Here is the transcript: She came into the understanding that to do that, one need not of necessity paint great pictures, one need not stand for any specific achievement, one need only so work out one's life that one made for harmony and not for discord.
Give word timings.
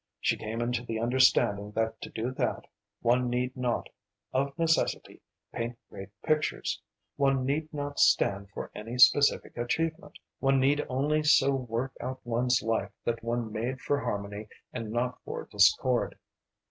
She 0.19 0.35
came 0.35 0.61
into 0.63 0.83
the 0.83 0.99
understanding 0.99 1.73
that 1.73 2.01
to 2.01 2.09
do 2.09 2.31
that, 2.31 2.65
one 3.03 3.29
need 3.29 3.55
not 3.55 3.87
of 4.33 4.57
necessity 4.57 5.21
paint 5.53 5.77
great 5.91 6.09
pictures, 6.23 6.81
one 7.17 7.45
need 7.45 7.71
not 7.71 7.99
stand 7.99 8.49
for 8.49 8.71
any 8.73 8.97
specific 8.97 9.55
achievement, 9.57 10.17
one 10.39 10.59
need 10.59 10.83
only 10.89 11.21
so 11.21 11.51
work 11.53 11.93
out 12.01 12.19
one's 12.25 12.63
life 12.63 12.89
that 13.05 13.21
one 13.23 13.51
made 13.53 13.79
for 13.79 13.99
harmony 13.99 14.47
and 14.73 14.89
not 14.89 15.21
for 15.23 15.45
discord. 15.51 16.17